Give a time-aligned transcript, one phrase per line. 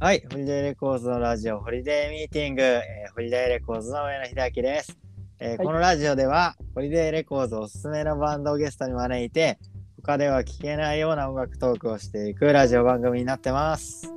[0.00, 4.96] はい、ホリデーレコーズのラジオ、ホリデーミーティング、えーホリデーレコーズの植野秀章です、
[5.40, 9.58] えーはいこのラジオでは、ホリデーレコーズおすすめのバンドをゲストに招いて、
[10.00, 14.14] 他では聞けないような音楽トークをしていくラジオ番組になってます。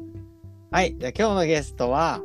[0.69, 2.21] はい、じゃあ今日のゲストは、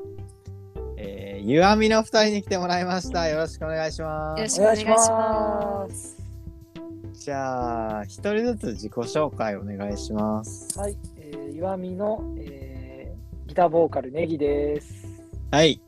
[0.98, 3.26] えー、ゆあみの二人に来てもらいました。
[3.26, 4.56] よろしくお願いしまよろす。
[4.56, 6.22] しくお願いします。
[7.14, 10.78] じゃあ、一人ずつ自己紹介お願いします。
[10.78, 12.55] はい、えー、岩見の、えーギ
[13.56, 15.06] ターボーカルネギです。
[15.50, 15.80] はい、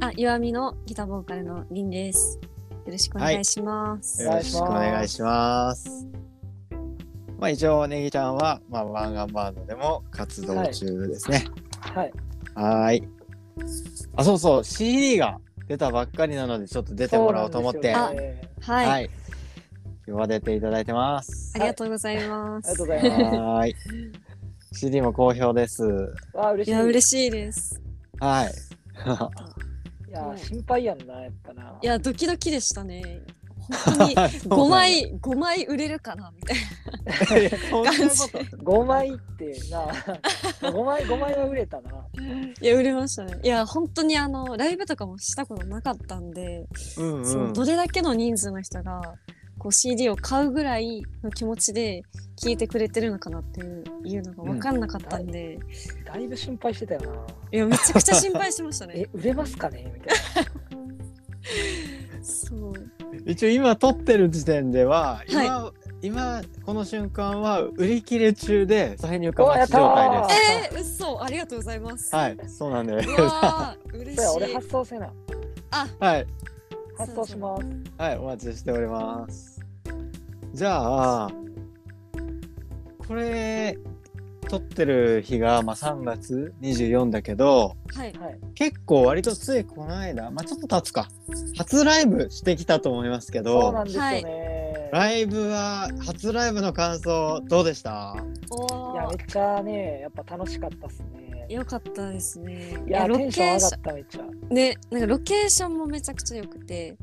[0.00, 2.40] あ、弱みのギターボーカルのリンです。
[2.84, 4.24] よろしくお願いします。
[4.24, 6.08] よろしくお願いします。
[7.38, 11.44] まあ一応ネギちゃんは、まあ、ワンガンバンドでも活動中ですね。
[11.78, 12.12] はい、
[12.56, 13.08] はーい。
[14.16, 18.12] あ、そうそう、CD が出たばっかりなので、ちょっと出てもらおうと思って、ねは
[18.82, 19.10] い、はい。
[20.08, 21.60] 今日は出ていただいてますあ。
[21.60, 22.70] りがとうございます。
[22.70, 24.25] ありがとうございます。
[24.76, 25.82] CD も好評です。
[26.34, 26.70] わあ、嬉しい。
[26.70, 27.80] いや、嬉しいです。
[28.20, 28.48] はい。
[30.08, 31.78] いや、心配やんな、やっぱな。
[31.82, 33.22] いや、ドキドキでしたね。
[33.84, 38.14] 本当に5枚、5枚売れるかなみたいそんなこな感じ。
[38.64, 39.86] 5枚ってな、
[40.70, 41.90] 5枚、5枚は売れたな。
[42.60, 43.38] いや、売れましたね。
[43.42, 49.00] いや、本当にあの、ライブとかもしたことなかったんで、とうんそううんどれだけの人数の人が、
[49.58, 52.02] こう CD を買うぐらいの気持ちで
[52.36, 55.58] 聴いてくれてるのかなっていういうのが分かんなかったんで、
[56.04, 57.06] だいぶ心配してたよな。
[57.52, 59.92] いやめちゃくちゃ心配しましたね え、売れますかね？
[59.94, 60.16] みたい
[62.22, 62.72] そう
[63.24, 70.40] 一応今撮ってる時点では、今、は今この瞬間は売り切れ中で再入荷待ち状態ーです。
[70.72, 72.14] えー、嘘ありがとうございます。
[72.14, 73.08] はい、そうなんです。
[73.08, 74.54] うわー嬉しい。
[74.54, 75.12] 発送せな。
[75.98, 76.26] はい、
[76.96, 77.66] 発送します。
[77.98, 79.60] はい、お待ちしております。
[80.52, 81.30] じゃあ、
[83.06, 83.78] これ、
[84.48, 88.12] 撮ってる日が、まあ、3月24だけど、はい。
[88.12, 88.38] はい。
[88.54, 91.08] 結構割とついこの間、まあ、ちょっと経つか、
[91.56, 94.88] 初ライブしてきたと思いますけどそうなん、ですよね。
[94.92, 98.16] ライブは、初ライブの感想どうでした？
[98.50, 101.25] おいや、めっちゃね、やっぱ楽しかったっすね。
[101.48, 102.76] よかったですね。
[102.86, 103.74] いや、ロケーシ。
[103.74, 106.96] ョンね、なんかロケーションもめちゃくちゃ良くて、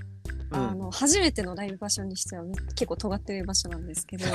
[0.52, 4.26] あうんの初めてのライブ場所にしてはめ結構尖ってる場所なんですけど、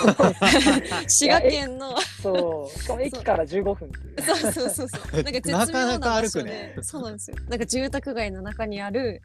[1.07, 2.79] 滋賀県のそう。
[2.79, 4.23] しかも駅から15分っていう。
[4.23, 5.13] そうそうそうそう。
[5.13, 7.37] なんか絶妙なかなかな場歩所でくねそうなんですよ。
[7.49, 9.23] なんか住宅街の中にある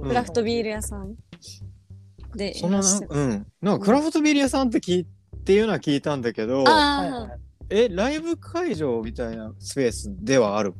[0.00, 1.16] クラフトビール屋さん
[2.36, 3.46] でそのなうん。
[3.60, 5.04] なんかクラフトビール屋さんって聞いっ
[5.44, 10.74] ていうのは聞いたんだけど、あ、はいえ、ライブ会場みたいなスペースではある？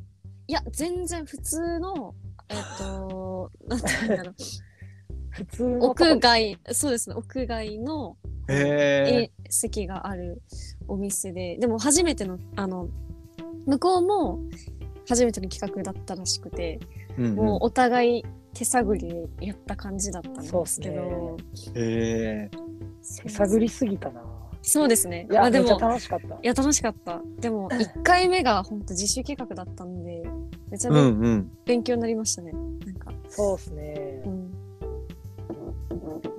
[0.49, 2.15] いや全然普通の
[2.49, 4.35] えっとなんて言うんだろう。
[5.31, 7.17] 普通の屋外そうですね。
[7.17, 8.17] 屋外の
[8.49, 9.23] へえ。
[9.23, 10.41] え席がある
[10.87, 11.59] お店で。
[11.59, 12.89] でも初めてのあの
[13.67, 14.39] 向こうも
[15.09, 16.79] 初めての企画だったらしくて、
[17.19, 17.35] うんうん。
[17.35, 18.25] もうお互い
[18.55, 21.37] 手探りでやった感じだったんですけど。
[21.55, 21.81] すね。
[21.83, 22.51] へえ。
[23.23, 24.23] 手探りすぎたな。
[24.69, 25.29] そうですね。
[25.31, 26.27] いや、あでも楽しかった。
[26.27, 26.31] い。
[26.43, 27.23] や楽しかった。
[27.39, 30.25] でも1回目が本当自主企画だったんで
[30.71, 31.51] めちゃうめちゃんうん。
[31.65, 34.23] 勉強になりましたね、なんか、そうっすね。
[34.27, 34.29] う。
[34.29, 34.53] ん、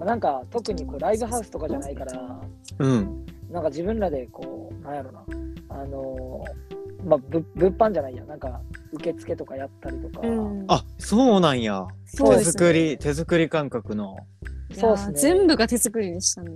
[0.05, 2.41] なんか特にこうライブハウスとかじゃないから、
[2.79, 3.25] うん。
[3.49, 5.23] なんか自分らでこう、なんやろな、
[5.69, 8.59] あのーまあ、ぶ物販じゃないや、なんか
[8.91, 11.87] 受付とかやったりとか、うん、あ、そうなんや。
[12.11, 12.51] 手そうですね。
[12.51, 14.17] 作り、手作り感覚の。
[14.73, 15.17] そうっすね。
[15.17, 16.51] 全部が手作りでしたね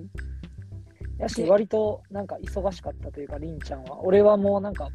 [1.21, 4.03] やし、割となんか忙しかったというか、りんちゃんは。
[4.03, 4.89] 俺はもうなんか、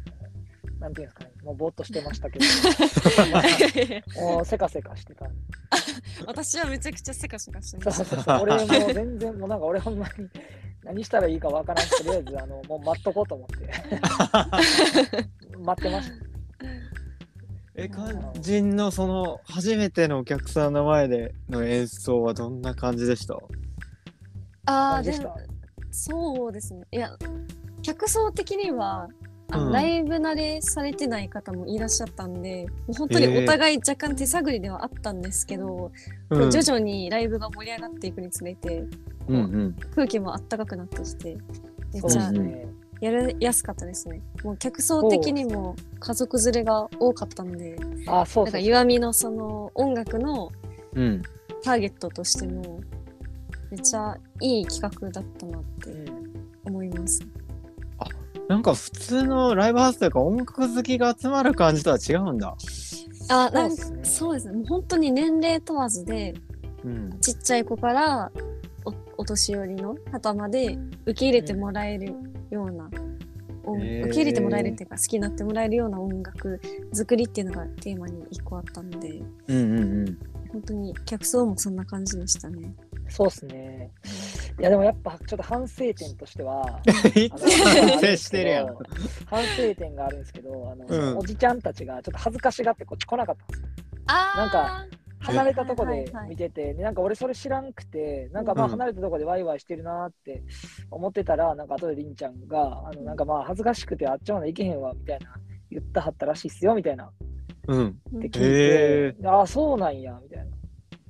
[0.79, 2.45] なんていうんですかね、もうぼーっとしてましたけど、
[4.21, 5.25] もうせかせかしてた。
[6.27, 10.29] 私はめちゃくちゃせかせかしてそうましたそうそう、俺もう全然、もうなんか俺ほんまに
[10.83, 13.69] 何したらいいかわからんとりあえずあのもう待っとこうと思って。
[15.59, 16.15] 待ってました。
[17.79, 23.35] え、肝心のその、初めてのお客さんの前での演奏はどんな感じでした？
[24.65, 25.35] ああ感じでした？
[25.35, 25.56] でも
[25.97, 27.17] そうですねいや
[27.81, 29.07] 客層的には
[29.49, 35.91] あの、うんライブ慣れされてない方もいらっしゃったんでもう本当にお互い若干手探りではあったんですけど、
[36.29, 38.83] うん徐々にライブが盛り上がっていくにつれて
[39.27, 39.75] うんうん。
[39.95, 41.37] 空気もあったかくなってきて
[41.93, 42.67] めっそうちゃですね。
[42.99, 47.77] やりやすかったですねもう客層的にも家族連れが多かったんで
[48.07, 48.61] あ、そうなんかそうそう。
[48.61, 50.51] 岩見のその音楽の
[50.93, 51.21] うん。
[51.63, 52.81] ターゲットとしても
[53.71, 56.27] めっちゃいい企画だったなってうん
[56.65, 57.25] 思います。
[58.47, 62.55] なんか普通のライブハウスというか音楽好きが集まる感じとは違うんだ。
[63.29, 64.53] あ、なんかそうっすねそうですね。
[64.53, 66.33] もう本当に年齢問わずで、
[66.85, 67.19] うん。
[67.19, 68.31] ちっちゃい子から
[68.85, 72.13] おお年寄りの方まで受け入れてもらえる
[72.49, 72.89] ような
[73.65, 76.61] 音へー受け入れてもらえるっていうか好きになってもらえるような音楽
[76.93, 80.17] 作りっていうのがテーマに一個あったのでうんうんうん。
[80.53, 82.73] 本当に客層もそんな感じでしたね。
[83.09, 83.91] そうですね。
[84.59, 86.81] いやでもやっぱちょっと反省点としては、
[87.15, 88.75] いつも反省してるやん。
[89.25, 93.67] 反省点があるんですけど、あの、うんおじちゃんたちがちょっと恥ずかしがってこっち来なかったんですよ。
[94.07, 94.85] あなんか
[95.19, 100.43] 離れたとこではいはいはい見てて、でなんか俺それ知らんくて、なんかまあうん離れたとこでワイワイしてるなーって
[100.91, 105.35] 思ってたら、なんか後でりんちゃんが、あのなんかまあ恥ずかしくてあっちまで行けへんわみたいな
[105.69, 107.09] 言ったはったらしいっすよみたいな
[107.67, 107.87] うん。
[107.87, 110.56] って聞いて、へああ、そうなんやみたいな。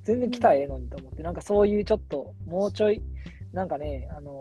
[0.08, 3.02] 全然来たらええのにと思って、なんかそういうちょっともうちょい、
[3.52, 4.38] なんかね、あの、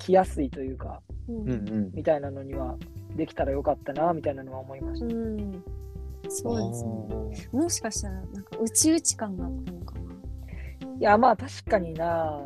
[0.00, 1.92] 来やすいというか、うん。
[1.94, 2.76] みたいなのには
[3.14, 5.06] できたらよかったなみたいなのは思いました。
[5.06, 5.62] うん
[6.28, 6.84] そうです
[7.44, 7.48] ね。
[7.52, 10.00] もしかしたらなんかうちうち感があったのかな。
[10.98, 12.40] いや、まあ確かにな、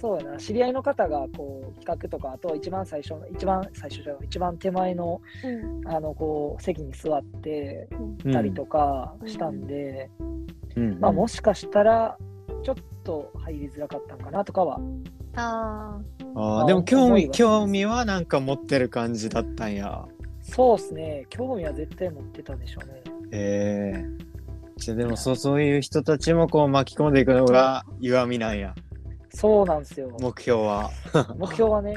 [0.00, 7.88] そうやな、知り合いの方がこう企画とか、あと一番最初の、一番最初じゃない一番手前のうんあのこう席に座って
[8.24, 10.35] うんたりとかしたんで、うん
[11.00, 12.18] まあもしかしたら
[12.62, 14.80] ちょっと入りづらかったんかなとかは。
[15.34, 16.00] あ
[16.34, 20.04] あーでも興味興味はなんか持ってる感じだったんや。
[20.42, 23.02] そうですね、興味は絶対持ってたでしょうね。
[23.32, 24.04] へえ。
[24.76, 28.74] じゃあでもそうそういう人たちもこう巻き込んでいくのが弱みなんや。
[29.30, 30.16] そうなんですよ。
[30.20, 30.90] 目標は。
[31.36, 31.96] 目標はね、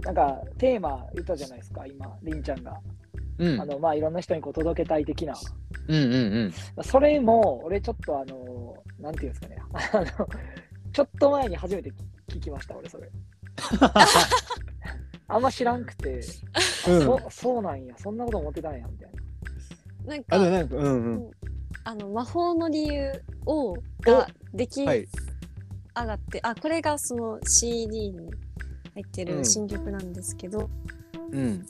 [0.00, 2.78] なんかテーマ言ったじゃないですか、今、りんちゃんが。
[3.40, 5.34] うんあのまあいろんな人にこう届けたい的な。
[5.88, 6.84] うんうんうん。
[6.84, 10.28] それも、俺ちょっとあの、なんていうんですかね、 あの、
[10.92, 11.90] ちょっと前に初めて
[12.28, 13.10] 聞きました、俺それ。
[15.26, 16.20] あんま知らんくて、
[16.86, 19.18] あうんそそうなんや、そんなこと思ってたんや、みたいな。
[20.04, 21.30] あなんかなんかうんうん。
[21.84, 23.10] あの魔法の理由
[23.46, 25.08] をができはい。
[25.96, 28.30] 上がって、あこれがその CD に
[28.94, 30.68] 入ってうんる新曲なんですけど、
[31.32, 31.64] うん。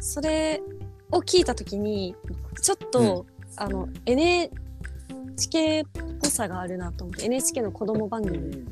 [0.00, 0.60] それ
[1.12, 2.14] を聞いた時に
[2.62, 3.26] ちょっと、
[3.56, 5.84] あの NHK っ
[6.20, 8.64] ぽさがあるなと思って NHK の子供番組。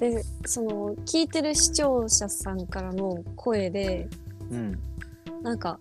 [0.00, 4.08] でその聞いてる視聴者さんからの声で
[4.50, 4.78] うん。
[5.42, 5.78] なんか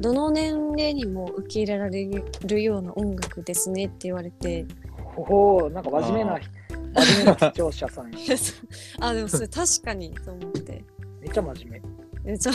[0.00, 2.06] どの年齢にも受け入れられ
[2.44, 4.66] るような音楽ですねって言われて
[5.16, 6.40] おお、なんか真面目なあ、
[7.00, 8.18] 真面目な視聴者さんや。
[9.00, 10.84] あでもそれ確かにと思って
[11.20, 12.05] めっちゃ真面目。
[12.26, 12.52] えちょ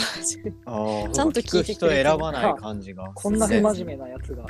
[0.66, 1.10] ああ。
[1.10, 3.10] ちゃんと聞いて聞くれてる選ばない感じが。
[3.14, 4.46] こんな不ね真面目なやつが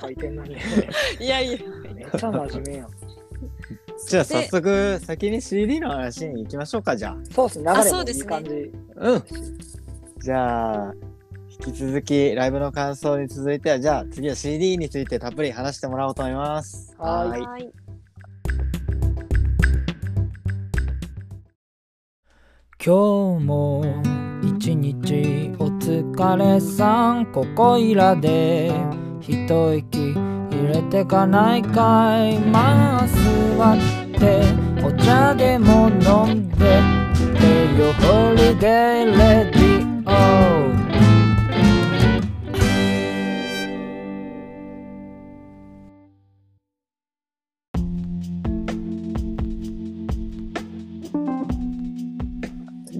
[0.00, 0.56] 書いてんのに、
[1.20, 1.58] いやいや
[1.94, 2.88] めっちゃ真面目やん。
[4.06, 7.16] じゃあ早速先に CD の話に行きましょうかじゃあ。
[7.34, 8.50] そうですね、流れもいい感じ。
[8.96, 9.22] うん。
[10.18, 10.94] じゃあ
[11.66, 16.94] 引き続きライブの感想に続いてはじゃあ次は CD についてたっぷり話してもらおうと思います。
[16.98, 17.42] はーい。
[17.42, 17.72] はい
[22.82, 23.84] 今日も
[24.42, 27.26] 一日お疲れさん。
[27.26, 28.72] ここいらで
[29.20, 32.38] 一息入れてかないかい。
[32.38, 33.76] まあ座っ
[34.18, 34.40] て
[34.82, 36.56] お茶でも飲んで。
[37.38, 37.46] て
[37.78, 40.69] よ Holiday Radio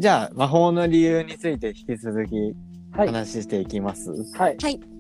[0.01, 2.55] じゃあ魔法の理由について引き続き
[2.93, 3.07] はい。
[3.09, 4.11] 話していきます。
[4.33, 4.57] はい。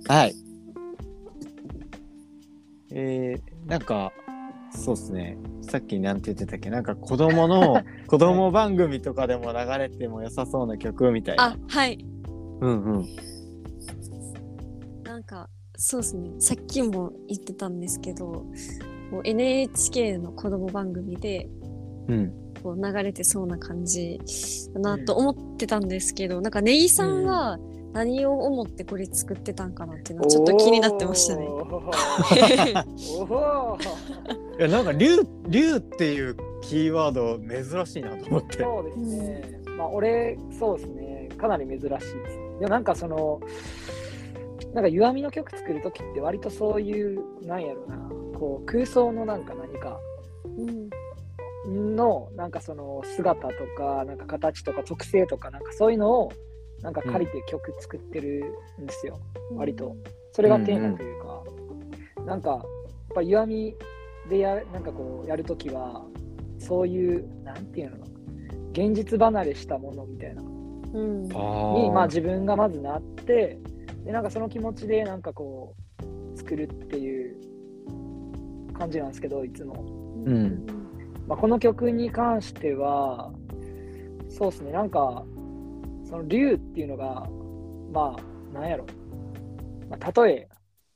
[0.07, 0.35] はい。
[2.93, 4.13] えー、なんか、
[4.71, 5.39] そうですね。
[5.63, 6.69] さっきなんて言ってたっけ？
[6.69, 11.45] なんか子供の、 子供番組とかでも流れても良さそうな曲みたいな。
[11.45, 12.05] あはい
[12.61, 13.07] うんうん。
[15.03, 18.45] なんかそうですねさっきも言ってたんですけど
[19.25, 21.49] NHK の子供番組で
[22.07, 22.33] うん。
[22.63, 24.21] こう流れてそうな感じ
[24.75, 27.59] だなと思ってたんですけど、なんかネギさんは
[27.93, 31.49] 何を思ってこれ作ってたんかなっていうのはちょっと気になってましたね。
[34.59, 38.63] いや、なんか、竜、竜っていうキーワード珍しいなと思って。
[38.63, 39.61] そうですね。
[39.77, 41.29] まあ、俺、そうですね。
[41.37, 42.15] かなり珍しいですね。
[42.61, 43.41] でもなんかその、
[44.75, 47.97] なんか、弱みの曲作るときって割とそういう、なんやろな、
[48.39, 49.99] こう、空想のなんか何か
[50.45, 50.91] うん
[51.67, 56.33] の、なんかその姿とか、なんか形とか特性とか、なんかそういうのを、
[56.83, 59.19] なんか借りて曲作ってるんですよ。
[59.55, 59.95] 割と。
[60.33, 61.43] それがテーマというか、
[62.25, 62.61] なんか、やっ
[63.15, 63.75] ぱ弱み
[64.29, 66.05] でやなんかこうやるときは、
[66.59, 68.07] そういう、なんていうの、
[68.73, 73.59] 現実離れしたものみたいな、うんあに、まあ自分がまずなって、
[74.05, 75.75] で、なんかその気持ちで、なんかこ
[76.35, 77.37] う、作るっていう
[78.73, 79.75] 感じなんですけど、いつも。
[80.25, 80.80] うん
[81.31, 83.31] まあ、この曲に関しては、
[84.29, 85.25] そうですね、なんか、
[86.05, 87.25] その竜っていうのが、
[87.93, 88.85] まあ、なんやろ。
[89.89, 90.49] まあ、例え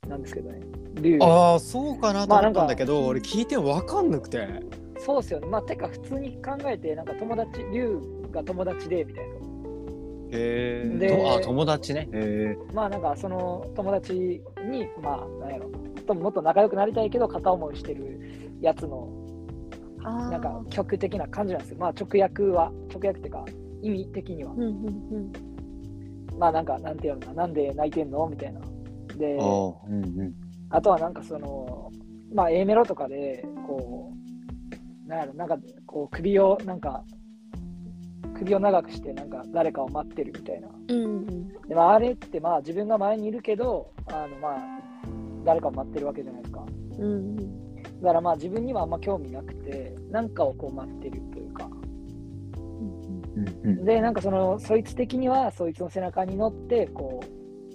[0.08, 0.60] なんですけどね、
[0.94, 1.18] 竜。
[1.22, 4.48] ああそうかなとまあ思ったんだけど、俺聞いて分かんなくて
[4.98, 5.46] そうっすよね。
[5.46, 8.00] まあ、てか、普通に考えて、なんか友達、竜
[8.32, 9.34] が友達で、みたいな。
[9.34, 9.38] へ
[10.32, 14.42] えであ友達ねへまあ、なんか、その友達に、
[15.00, 15.70] まあ、なんやろ。
[16.08, 18.18] ともっと仲良くなりたいけど、片思いしてる
[18.60, 19.23] やつの、
[20.10, 21.78] なんか、曲的な感じなんですよ。
[21.78, 23.44] まあ、直訳は、直訳っていうか、
[23.82, 24.52] 意味的には。
[24.52, 24.70] うんうんう
[25.18, 25.32] ん
[26.38, 28.26] まあ、なんか、なんていうのかな、なんで泣いてんの？
[28.28, 28.60] みたいな。
[29.16, 29.42] でう
[29.90, 30.34] んうん
[30.70, 31.92] あとはなんかその、
[32.32, 34.12] まあ A メロとかで、こ
[35.06, 35.56] う、なんやろ、なんか
[35.86, 37.04] こう首を、なんか、
[38.36, 40.68] 首を長くして、なんか誰かを待ってるみたいな。
[40.88, 44.60] うんうんで、まああれってまあ自分が前にいるけど、あのまあ、
[45.44, 46.66] 誰かを待ってるわけじゃないですか。
[46.98, 47.63] うんうん
[48.04, 51.68] だからまあ自分にはあんま興味なくて、なんかをこう待ってるというか。
[53.36, 57.20] うんうんで、なんかその、そいつ的には、そいつの背中に乗って、こ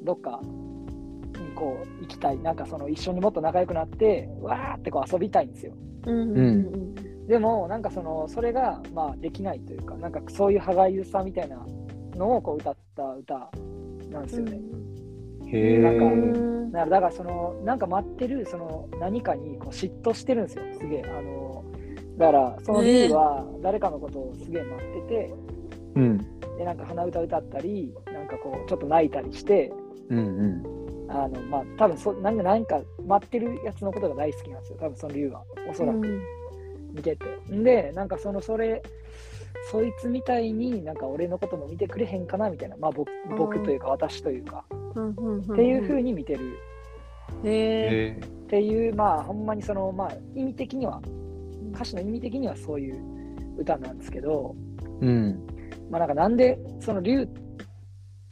[0.01, 2.37] う、どっかにこう行きたい。
[2.37, 5.73] なんかその一緒にもっと仲良くなって、わーってこう遊びたいんですよ。
[6.05, 6.95] うんうんうん
[7.27, 11.63] でも、なんかその、それが、まあ、できないというか、なんかそういう歯がゆさみたいな
[12.15, 13.51] のをこう歌った歌
[14.09, 14.53] なんですよね。
[14.53, 14.88] へえ
[15.51, 21.03] なんかうんだから、その、なんか待ってる、その、何かにこう嫉妬してるんですよ、すげえ。
[21.03, 21.63] あの、
[22.17, 25.33] だから、その理由は、誰かのことをすげえ待ってて、
[25.95, 26.17] うん。
[26.57, 29.71] で、なんか鼻歌歌ったり、なんかこう、ちょっと泣いたりして、
[30.09, 31.09] うんうん。
[31.09, 36.21] あの、まあ、多分そ、なんか、なんか待ってるやつのことが大好きなんですよ、多分その理由は、おそらく。
[36.93, 37.25] 見てて。
[37.49, 38.83] で、なんかその、それ、
[39.71, 46.57] そいつみたいになんか俺のことも見てくれへんかなみたいな、まあ僕というか私というか、うんうんうんっていう風に見てる。
[47.41, 47.41] っ
[48.49, 51.01] ていう、まあほんまにその、まあ意味的には、
[51.73, 52.99] 歌詞の意味的にはそういう
[53.59, 54.55] 歌なんですけど、
[55.01, 55.45] うん。
[55.89, 57.27] まあなんかなんでその竜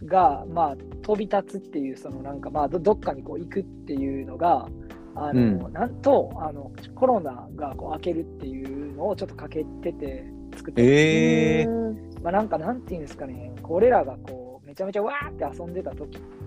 [0.05, 4.67] が、まあ飛び立つっていう、そのなんかまあどどっかにこう行くっていうのが、
[5.15, 11.95] あの、うなんとあのコロナがこう明けるっていうのをちょっとかけてて作ってええうん。
[12.23, 16.46] まあなんかなんていうんですかね、こう俺らがこうめちゃめちゃわーって遊んでた時うん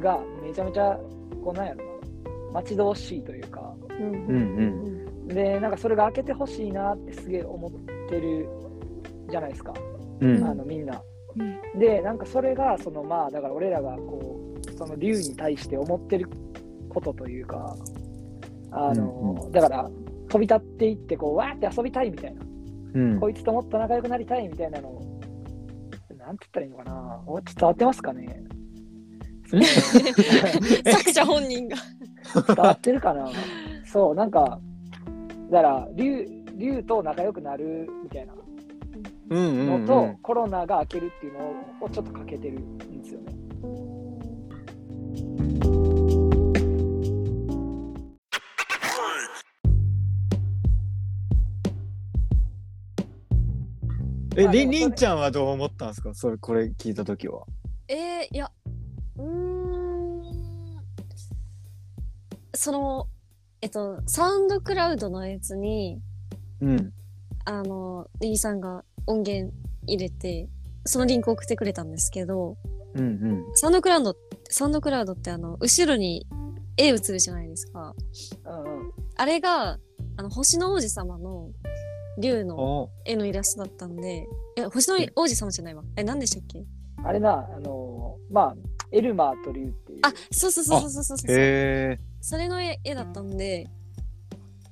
[0.00, 0.98] がめちゃめちゃ
[1.42, 7.70] こうなんやろな、待ち遠しいというか、うんうんで、なんかそれが開けてほしいなってすげえ思っ
[8.08, 8.48] てる
[9.30, 9.72] じゃないですか、
[10.20, 10.44] うん。
[10.44, 11.00] あのみんな。
[11.36, 11.42] う
[11.76, 11.78] ん。
[11.78, 16.28] で、なんかそれがそのまあだから俺らがこう、その竜に対して思ってる
[16.88, 17.76] ことというか、
[18.70, 19.90] あの、うんだから
[20.28, 22.42] 飛び立っていってこうわーって遊びたいみたいな。
[22.94, 23.20] うん。
[23.20, 24.88] こいつともっと仲良くなりたいみたいなの。
[24.88, 25.02] を、
[26.18, 27.22] なんて言ったらいいのかな。
[27.26, 28.44] お伝わってますかね
[30.90, 31.76] 作者本人が。
[32.46, 33.28] 伝わってるかな。
[33.84, 34.58] そう、なんか、
[35.50, 38.32] だから、竜、竜と仲良くなるみたいな。
[39.30, 39.86] うんうんうん。
[39.86, 41.40] のと、コロナが明けるっていうの
[41.80, 43.32] をちょっとかけてるんですよね。
[54.34, 56.14] えりんりんちゃんはどう思ったんですか？
[56.14, 57.44] それこれ聞いた時は。
[57.88, 58.50] えー、いや、
[62.62, 63.08] その、
[63.60, 66.00] えっと、サウンドクラウドのやつに、
[66.60, 66.92] うん
[67.44, 69.52] あの、ネギさんが音源
[69.88, 70.48] 入れて、
[70.84, 72.56] そのリンク送ってくれたんですけど、
[72.94, 74.14] うんうんサウンドクラウド、
[74.48, 76.24] サウンドクラウドってあの、後ろに
[76.76, 77.96] 絵映るじゃないですか。
[79.16, 79.80] あれが、
[80.16, 81.48] あの、星の王子様の
[82.20, 85.82] 竜のお絵のイラストだったんで、いや、星の王子様じゃないわ。
[85.96, 86.62] え、何でしたっけ？
[87.02, 88.56] あれな、あのーまあ、
[88.92, 89.98] エルマーと竜っていう。
[90.02, 91.36] あ、そうそうそうそうそうそうそう。
[91.36, 93.68] へえそれの絵絵だったんで、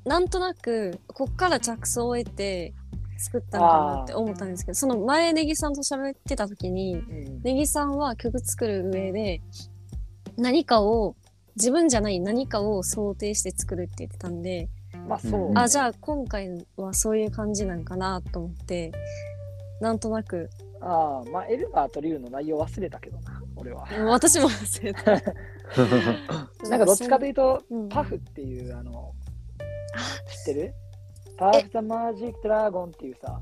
[0.05, 2.73] なんとなく、こっから着想を得て
[3.19, 9.43] 作ったのかなって思ったんですけど、その前、ネギさんと喋ってた時に、うんネギさんは曲作る上で、
[10.39, 11.17] 何かを、
[11.57, 14.69] 自分じゃない何かを想定して作るって言ってたんで、
[15.09, 15.49] まあ、そう。
[15.49, 18.93] うんあ、じゃあ今回はそういう感じなんかなと思って、
[19.81, 23.87] なんとなく、ああ、まあ、エルマーと竜の内容忘れたけどな、俺は。
[24.09, 25.21] 私も忘れた。
[26.69, 29.15] なんかどっちかというと、うんパフっていう、あの、
[30.29, 30.75] 知ってる？
[31.37, 33.41] パフ・ザ・マジック・ドラゴンっていうさ、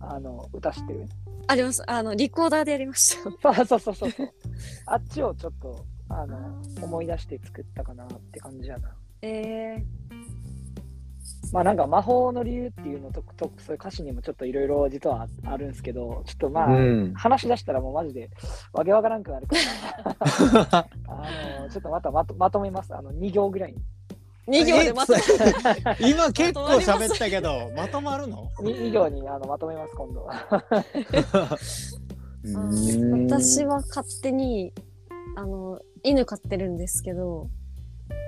[0.00, 1.06] あの、歌知ってる？
[1.46, 1.82] あります。
[1.90, 3.30] あの、リコーダーでやりました。
[3.54, 4.30] そうそうそうそうそう。
[4.86, 8.96] あっちをちょっと、あの、思い出して作ったかなって感じやな。
[9.22, 9.84] えー、
[11.52, 17.14] まあなんか魔法の理由っていうのと、とそういう歌詞にもちょっといろいろ実はああるんですけど、ちょっとまあ、うん。
[17.14, 18.30] 話し出したらもうマジで
[18.72, 19.56] わけわからんくなるか
[20.70, 22.94] ら、 あの、ちょっとまたまとまとめます。
[22.94, 23.78] あの、2行ぐらいに。
[24.46, 25.14] 2行でまと
[26.00, 30.24] 今結構喋ったけどまとまるの？2行にあのまとめます、今度。
[30.24, 30.76] は。
[33.26, 34.74] 私は勝手に
[35.36, 37.48] あの犬飼ってるんですけど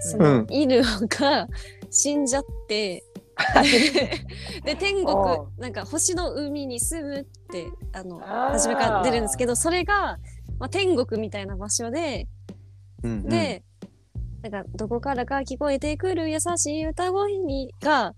[0.01, 0.47] そうのん。
[0.49, 1.47] 犬が
[1.91, 3.05] 死んじゃって
[4.65, 10.19] で天国おなんか星の海に住むってあの初めから出るんですけどそれが、
[10.59, 12.29] まあ、天国みたいな場所で、
[13.03, 13.29] うんうん。
[13.29, 13.63] で
[14.43, 18.15] なんかどこからか聞こえてくる優しい歌声にが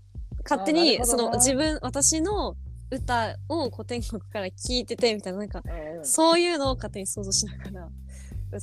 [0.47, 2.55] 勝手にその自分私の
[2.91, 5.61] 歌をこう天国から聞いててみたいななんか
[5.97, 7.89] うんそういうのを勝手に想像しながら。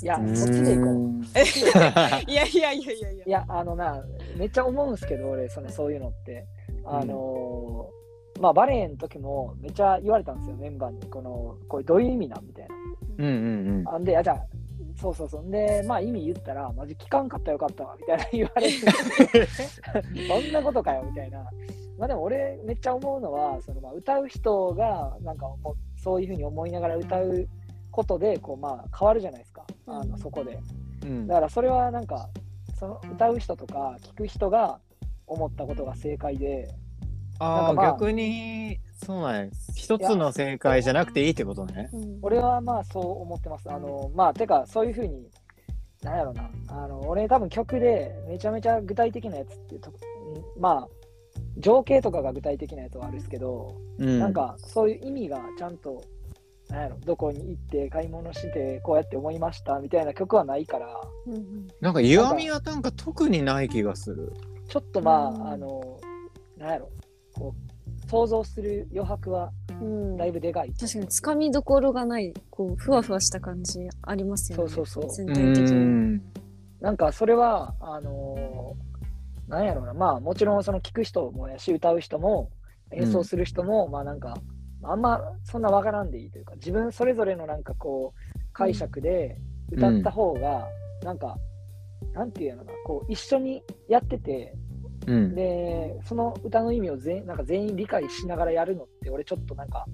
[0.02, 3.31] いやうそっちで行こう いやいやいやいやいやい。
[3.31, 4.05] や、あのな、
[4.37, 6.47] めっちゃ思うんですけど、俺、そのそういうのって。
[6.85, 11.00] あのーまあ、バレエの時もめっちゃ言われたんですよ、メンバーに。
[11.09, 12.45] この、これどういう意味なん？
[12.47, 12.66] みたい
[13.19, 13.95] うんうんな。
[13.95, 14.47] あんで、あ、じゃあ、
[14.97, 15.43] そうそうそう。
[15.43, 19.47] んで、まあ、意味言ったら、マジ聞かんかったらよかったわ、みたいな言われて、
[20.28, 21.45] そんなことかよ、みたいな。
[21.99, 25.47] まあでも俺めっちゃ思うのはそのまあ歌う人がなんか
[25.97, 27.49] そういうふうに思いながら歌う
[27.90, 30.59] ことでこうまあ変わるじゃないですかあのうんそこで。
[31.05, 31.26] うん。
[31.26, 32.28] だからそれはなんか
[32.78, 34.78] その歌う人とか聞く人が
[35.26, 36.69] 思ったことが正解で。
[37.38, 39.50] あまあ逆にそうなんや。
[39.75, 41.90] 一つの正解じゃなくていいってことね。
[41.93, 42.19] うん。
[42.23, 43.71] 俺はまあそう思ってます。
[43.71, 45.28] あのまあてかそういうふうに
[46.02, 46.50] なんやろな。
[46.69, 49.95] あの俺多分曲でめちゃめちゃ具体的なやつっていうとん
[50.59, 50.88] まあ
[51.59, 54.19] 情景とかが具体的なやつはあるんですけど、うん。
[54.19, 56.02] なんかそういう意味がちゃんと
[56.68, 60.88] なんやろどこに行って買い物してこうやって思いましたみたいな曲はないから。
[61.26, 61.68] うんうん。
[61.80, 64.32] なんか弱みはなんか特にない気がする。
[64.68, 65.49] ちょっとまあ、うん。
[65.49, 66.00] あの
[66.58, 66.90] なんやろ
[67.35, 70.16] こう想像する余白はうん。
[70.16, 74.68] だいぶでかい、確かにつかみどころがないこうふわふわした感じありますよね。
[74.68, 75.25] そうそうそう。
[75.25, 75.73] う全体的に。
[75.73, 76.23] ん。
[76.80, 78.75] なんかそれはあの
[79.49, 79.94] なんやろうな。
[79.94, 82.50] まあもちろんその聞く人もやし歌う人も
[82.90, 84.38] 演奏する人も、まあなんか
[84.90, 89.38] あんまそんなわからんでいいというか自分それぞれのなんかこう解釈で
[89.70, 90.68] 歌った方が
[91.03, 91.37] なんか、
[92.14, 94.55] なんていうのかなこう一緒にやってて
[95.07, 95.35] うん。
[95.35, 99.87] でその歌の意味を全なんか全員理解しながらやるのって俺ちょっとなんか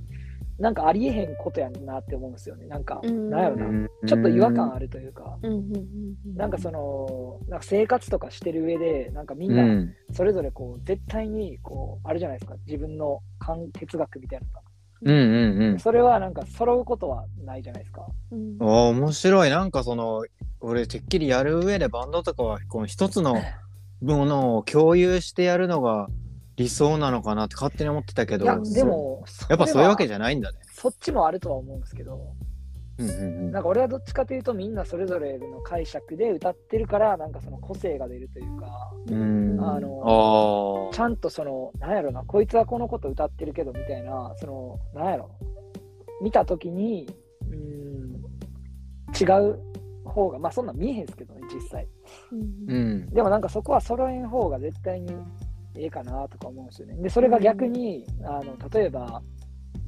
[0.58, 2.66] なんかありえへんことやんなって思うんですよね。
[2.66, 3.30] なんか、うん。
[3.30, 5.50] なんやろな、ちょっと違和感あるというか、うん。
[5.50, 5.58] うん。
[5.58, 6.14] うん。
[6.26, 6.34] うん。
[6.36, 9.94] なんかそのなんか生活とかしてる上でなんかみうんなん。
[10.12, 12.56] それぞれこう絶対にこうあるじゃないですか。
[12.66, 14.60] 自分の感哲学みたいなのが、
[15.04, 15.78] うんうんうん。
[15.78, 18.06] それはなんか揃うことはないじゃないですか。
[18.30, 18.56] うん。
[18.60, 19.50] あー面白い。
[19.50, 20.24] なんかその
[20.60, 23.36] 俺てっきりやる上でバンドとかはこの一つの
[24.00, 26.08] ものを共有してやるのが
[26.56, 28.44] 理想なのかなって勝手に思ってたけど。
[28.44, 30.58] いやでもやっぱそういうわけじじゃないんだね。
[30.72, 32.34] そっちもあるとは思うんですけど
[32.98, 33.12] うんう
[33.48, 39.60] んなんか俺はどっちかというとみんなそれぞれの解釈で歌ってるからなんかその個性が出るというかうん。
[39.60, 45.30] あのあちゃんとそのなんやろなこいつはこのこと歌ってるけどみたいなそのなんやろ。
[46.20, 47.08] 見た時に
[47.50, 48.12] うん
[49.20, 49.58] 違う
[50.04, 51.86] 方がまあそんなん見えへんすけどね実際。
[52.32, 52.40] うん。
[52.70, 53.10] うん。
[53.10, 55.12] でもなんかそこは揃えん方が絶対に
[55.74, 56.96] ええかなとか思うんですよね。
[56.96, 59.22] でそれが逆に、あの例えば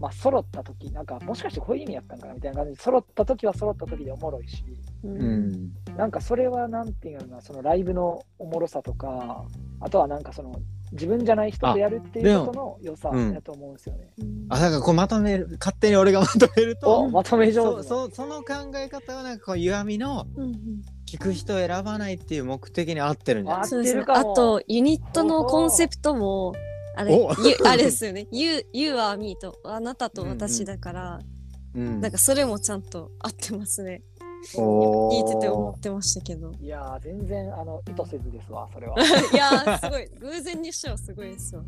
[0.04, 4.62] まあ揃った時なんかもしかしてこういう意味やったんかなみたいな感じで揃った時は揃った時でおもろいし
[5.02, 5.48] ううん。
[5.50, 9.44] んなんかそれはなんていうのかなそのライブのおもろさとか
[9.80, 10.52] あとはなんかその
[10.92, 13.32] 自分じゃない人とやるっていうことの良さうん。
[13.32, 14.10] やと思うんですよね。
[14.18, 14.46] うん。
[14.50, 17.82] あだからこうまとめる勝手に俺がまとめるとおまとめ上手な。
[17.84, 20.54] そうその考え方はなんかこう弱みのうんうん。
[21.06, 23.62] 聞く人を選ばないっていう目的に合ってるんじゃない？
[23.62, 24.32] ですね合ってるかも。
[24.32, 26.54] あとユニットのコンセプトも
[26.96, 27.28] あれ
[27.64, 31.20] あれですよね「You, you are me」と「あなたと私」だから、
[31.74, 34.02] うんなんかそれもちゃんと合ってますね。
[34.44, 36.52] 聞いてて思ってましたけど。
[36.60, 38.94] いやー全然あの意図せずですわそれは。
[39.32, 40.06] いやーすごい。
[40.20, 41.64] 偶然にしてはすごいですわ。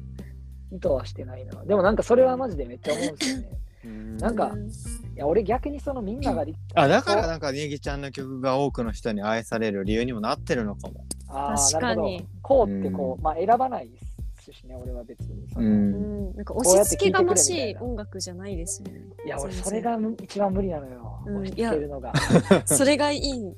[0.70, 1.64] 意図はしてないな。
[1.64, 3.48] でもなんかそれはマジでめっちゃ思うんですよね。
[3.84, 4.16] うん。
[4.18, 4.68] なんかうん。
[4.68, 4.70] い
[5.16, 11.04] や俺逆にそのみんながりあだからなんかネギちゃんの曲が多くの人に愛される理由にもなってるのかも。
[11.28, 12.28] あー確かに。
[12.42, 13.90] こうってこう、うまあ選ばない
[14.52, 16.34] しね俺は別にその、うん。
[16.36, 19.00] なんか押し付けがましい音楽じゃないですよね。
[19.24, 22.12] いや俺それがむ一番無理なのよ、うん押し付けるのが。
[22.66, 23.54] それがいい